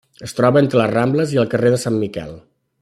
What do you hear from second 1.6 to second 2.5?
de Sant Miquel.